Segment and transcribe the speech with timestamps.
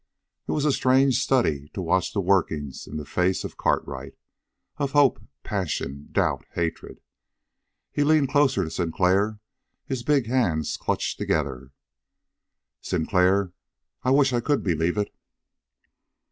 [0.47, 4.15] It was a strange study to watch the working in the face of Cartwright
[4.77, 7.01] of hope, passion, doubt, hatred.
[7.91, 9.39] He leaned closer to Sinclair,
[9.85, 11.71] his big hands clutched together.
[12.81, 13.53] "Sinclair,
[14.01, 15.13] I wish I could believe it!"